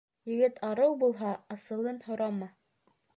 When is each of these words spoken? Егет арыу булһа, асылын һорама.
Егет 0.29 0.55
арыу 0.67 0.95
булһа, 1.03 1.33
асылын 1.57 2.01
һорама. 2.09 2.49